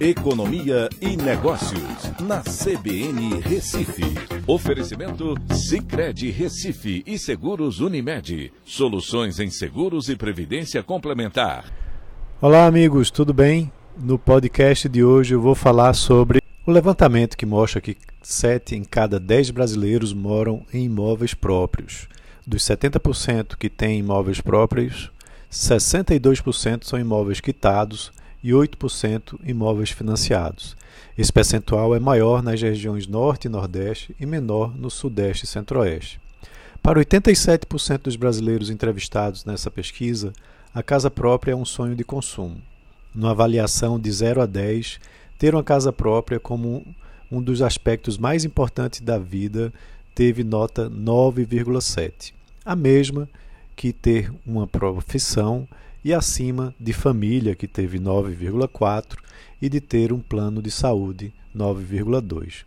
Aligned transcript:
Economia 0.00 0.88
e 0.98 1.14
Negócios, 1.14 2.10
na 2.22 2.40
CBN 2.40 3.38
Recife. 3.42 4.02
Oferecimento 4.46 5.34
Cicred 5.52 6.30
Recife 6.30 7.02
e 7.06 7.18
Seguros 7.18 7.80
Unimed. 7.80 8.50
Soluções 8.64 9.38
em 9.38 9.50
seguros 9.50 10.08
e 10.08 10.16
previdência 10.16 10.82
complementar. 10.82 11.70
Olá, 12.40 12.64
amigos, 12.64 13.10
tudo 13.10 13.34
bem? 13.34 13.70
No 13.94 14.18
podcast 14.18 14.88
de 14.88 15.04
hoje 15.04 15.34
eu 15.34 15.40
vou 15.42 15.54
falar 15.54 15.92
sobre 15.92 16.40
o 16.64 16.70
levantamento 16.70 17.36
que 17.36 17.44
mostra 17.44 17.82
que 17.82 17.94
7 18.22 18.76
em 18.76 18.84
cada 18.84 19.20
10 19.20 19.50
brasileiros 19.50 20.14
moram 20.14 20.64
em 20.72 20.86
imóveis 20.86 21.34
próprios. 21.34 22.08
Dos 22.46 22.62
70% 22.62 23.54
que 23.54 23.68
têm 23.68 23.98
imóveis 23.98 24.40
próprios, 24.40 25.10
62% 25.52 26.84
são 26.84 26.98
imóveis 26.98 27.38
quitados 27.38 28.10
e 28.42 28.50
8% 28.50 29.38
imóveis 29.44 29.90
financiados. 29.90 30.76
Esse 31.16 31.32
percentual 31.32 31.94
é 31.94 32.00
maior 32.00 32.42
nas 32.42 32.60
regiões 32.60 33.06
Norte 33.06 33.46
e 33.46 33.48
Nordeste 33.50 34.14
e 34.18 34.24
menor 34.24 34.74
no 34.76 34.90
Sudeste 34.90 35.44
e 35.44 35.48
Centro-Oeste. 35.48 36.20
Para 36.82 37.00
87% 37.00 38.02
dos 38.02 38.16
brasileiros 38.16 38.70
entrevistados 38.70 39.44
nessa 39.44 39.70
pesquisa, 39.70 40.32
a 40.74 40.82
casa 40.82 41.10
própria 41.10 41.52
é 41.52 41.56
um 41.56 41.64
sonho 41.64 41.94
de 41.94 42.04
consumo. 42.04 42.56
Numa 43.14 43.32
avaliação 43.32 43.98
de 43.98 44.10
0 44.10 44.40
a 44.40 44.46
10, 44.46 44.98
ter 45.38 45.54
uma 45.54 45.64
casa 45.64 45.92
própria 45.92 46.40
como 46.40 46.86
um 47.30 47.42
dos 47.42 47.60
aspectos 47.60 48.16
mais 48.16 48.44
importantes 48.44 49.00
da 49.00 49.18
vida 49.18 49.72
teve 50.14 50.42
nota 50.42 50.88
9,7, 50.88 52.32
a 52.64 52.74
mesma 52.74 53.28
que 53.76 53.92
ter 53.92 54.32
uma 54.46 54.66
profissão 54.66 55.68
e 56.04 56.14
acima 56.14 56.74
de 56.78 56.92
família, 56.92 57.54
que 57.54 57.68
teve 57.68 57.98
9,4%, 57.98 59.16
e 59.60 59.68
de 59.68 59.80
ter 59.80 60.12
um 60.12 60.20
plano 60.20 60.62
de 60.62 60.70
saúde, 60.70 61.32
9,2%. 61.54 62.64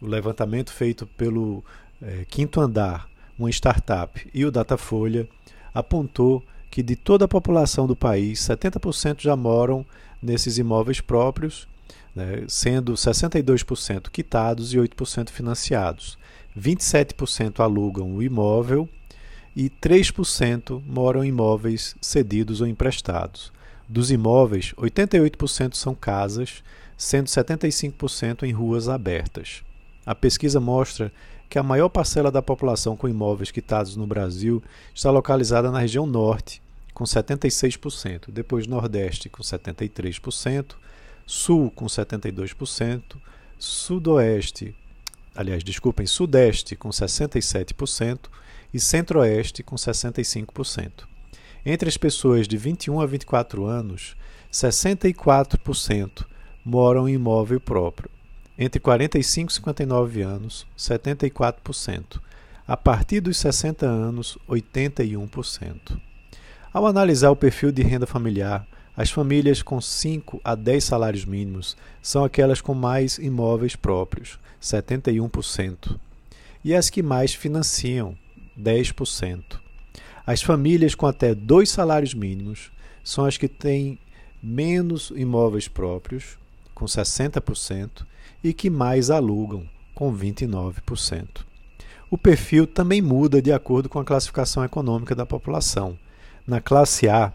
O 0.00 0.06
levantamento 0.06 0.72
feito 0.72 1.06
pelo 1.06 1.62
é, 2.00 2.24
Quinto 2.28 2.60
Andar, 2.60 3.08
uma 3.38 3.50
startup, 3.50 4.28
e 4.34 4.44
o 4.44 4.50
Datafolha 4.50 5.28
apontou 5.72 6.42
que 6.70 6.82
de 6.82 6.96
toda 6.96 7.26
a 7.26 7.28
população 7.28 7.86
do 7.86 7.94
país, 7.94 8.40
70% 8.40 9.20
já 9.20 9.36
moram 9.36 9.86
nesses 10.22 10.58
imóveis 10.58 11.00
próprios, 11.00 11.68
né, 12.14 12.44
sendo 12.48 12.94
62% 12.94 14.10
quitados 14.10 14.72
e 14.72 14.78
8% 14.78 15.30
financiados. 15.30 16.18
27% 16.58 17.60
alugam 17.60 18.14
o 18.14 18.22
imóvel 18.22 18.88
e 19.54 19.68
3% 19.68 20.82
moram 20.86 21.24
em 21.24 21.28
imóveis 21.28 21.94
cedidos 22.00 22.60
ou 22.60 22.66
emprestados. 22.66 23.52
Dos 23.88 24.10
imóveis, 24.10 24.72
88% 24.78 25.74
são 25.74 25.94
casas, 25.94 26.62
sendo 26.96 27.26
75% 27.26 28.44
em 28.44 28.52
ruas 28.52 28.88
abertas. 28.88 29.62
A 30.06 30.14
pesquisa 30.14 30.58
mostra 30.58 31.12
que 31.48 31.58
a 31.58 31.62
maior 31.62 31.90
parcela 31.90 32.30
da 32.30 32.40
população 32.40 32.96
com 32.96 33.08
imóveis 33.08 33.50
quitados 33.50 33.94
no 33.94 34.06
Brasil 34.06 34.62
está 34.94 35.10
localizada 35.10 35.70
na 35.70 35.80
região 35.80 36.06
norte, 36.06 36.62
com 36.94 37.04
76%, 37.04 38.30
depois 38.30 38.66
Nordeste, 38.66 39.28
com 39.28 39.42
73%, 39.42 40.74
Sul, 41.26 41.70
com 41.70 41.86
72%, 41.86 43.02
Sudoeste, 43.58 44.74
aliás, 45.34 45.62
desculpem, 45.62 46.06
Sudeste, 46.06 46.74
com 46.74 46.88
67%, 46.88 48.18
e 48.72 48.80
Centro-Oeste 48.80 49.62
com 49.62 49.76
65%. 49.76 51.04
Entre 51.64 51.88
as 51.88 51.96
pessoas 51.96 52.48
de 52.48 52.56
21 52.56 53.00
a 53.00 53.06
24 53.06 53.64
anos, 53.64 54.16
64% 54.52 56.24
moram 56.64 57.08
em 57.08 57.14
imóvel 57.14 57.60
próprio. 57.60 58.10
Entre 58.58 58.80
45 58.80 59.50
e 59.50 59.54
59 59.54 60.22
anos, 60.22 60.66
74%. 60.76 62.20
A 62.66 62.76
partir 62.76 63.20
dos 63.20 63.36
60 63.38 63.86
anos, 63.86 64.38
81%. 64.48 65.98
Ao 66.72 66.86
analisar 66.86 67.30
o 67.30 67.36
perfil 67.36 67.72
de 67.72 67.82
renda 67.82 68.06
familiar, 68.06 68.66
as 68.96 69.10
famílias 69.10 69.62
com 69.62 69.80
5 69.80 70.40
a 70.44 70.54
10 70.54 70.84
salários 70.84 71.24
mínimos 71.24 71.76
são 72.00 72.24
aquelas 72.24 72.60
com 72.60 72.74
mais 72.74 73.18
imóveis 73.18 73.74
próprios, 73.74 74.38
71%, 74.60 75.98
e 76.62 76.74
as 76.74 76.90
que 76.90 77.02
mais 77.02 77.34
financiam, 77.34 78.16
10%. 78.58 79.60
As 80.26 80.42
famílias 80.42 80.94
com 80.94 81.06
até 81.06 81.34
dois 81.34 81.70
salários 81.70 82.14
mínimos 82.14 82.70
são 83.02 83.24
as 83.24 83.36
que 83.36 83.48
têm 83.48 83.98
menos 84.42 85.12
imóveis 85.14 85.68
próprios, 85.68 86.38
com 86.74 86.84
60%, 86.84 88.06
e 88.42 88.52
que 88.52 88.70
mais 88.70 89.10
alugam, 89.10 89.68
com 89.94 90.12
29%. 90.12 91.44
O 92.10 92.18
perfil 92.18 92.66
também 92.66 93.00
muda 93.00 93.40
de 93.40 93.52
acordo 93.52 93.88
com 93.88 93.98
a 93.98 94.04
classificação 94.04 94.64
econômica 94.64 95.14
da 95.14 95.24
população. 95.24 95.98
Na 96.46 96.60
classe 96.60 97.08
A, 97.08 97.32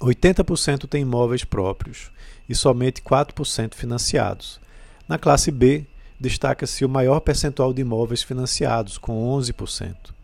80% 0.00 0.86
tem 0.88 1.02
imóveis 1.02 1.44
próprios 1.44 2.10
e 2.48 2.54
somente 2.54 3.00
4% 3.00 3.74
financiados. 3.74 4.60
Na 5.08 5.18
classe 5.18 5.50
B, 5.50 5.86
destaca-se 6.18 6.84
o 6.84 6.88
maior 6.88 7.20
percentual 7.20 7.72
de 7.72 7.82
imóveis 7.82 8.22
financiados, 8.22 8.98
com 8.98 9.24
11%. 9.38 10.15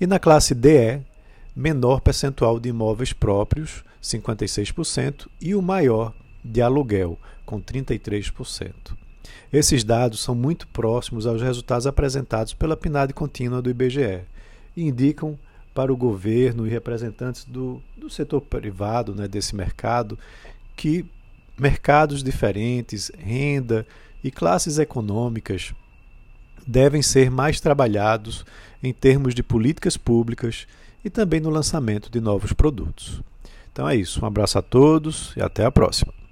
E 0.00 0.06
na 0.06 0.18
classe 0.18 0.54
DE, 0.54 1.00
menor 1.54 2.00
percentual 2.00 2.58
de 2.58 2.68
imóveis 2.68 3.12
próprios, 3.12 3.84
56%, 4.02 5.28
e 5.40 5.54
o 5.54 5.62
maior 5.62 6.12
de 6.44 6.60
aluguel, 6.60 7.18
com 7.46 7.60
33%. 7.60 8.72
Esses 9.52 9.84
dados 9.84 10.20
são 10.20 10.34
muito 10.34 10.66
próximos 10.68 11.26
aos 11.26 11.40
resultados 11.40 11.86
apresentados 11.86 12.52
pela 12.52 12.76
PNAD 12.76 13.12
contínua 13.12 13.62
do 13.62 13.70
IBGE 13.70 14.22
e 14.76 14.82
indicam 14.82 15.38
para 15.72 15.92
o 15.92 15.96
governo 15.96 16.66
e 16.66 16.70
representantes 16.70 17.44
do, 17.44 17.82
do 17.96 18.10
setor 18.10 18.40
privado 18.40 19.14
né, 19.14 19.26
desse 19.26 19.54
mercado 19.54 20.18
que 20.76 21.04
mercados 21.58 22.22
diferentes, 22.22 23.10
renda 23.16 23.86
e 24.22 24.30
classes 24.30 24.78
econômicas 24.78 25.72
devem 26.66 27.02
ser 27.02 27.30
mais 27.30 27.60
trabalhados 27.60 28.44
em 28.82 28.92
termos 28.92 29.34
de 29.34 29.42
políticas 29.42 29.96
públicas 29.96 30.66
e 31.04 31.10
também 31.10 31.40
no 31.40 31.50
lançamento 31.50 32.10
de 32.10 32.20
novos 32.20 32.52
produtos. 32.52 33.20
Então 33.72 33.88
é 33.88 33.96
isso. 33.96 34.24
Um 34.24 34.26
abraço 34.26 34.58
a 34.58 34.62
todos 34.62 35.32
e 35.36 35.42
até 35.42 35.64
a 35.64 35.70
próxima. 35.70 36.23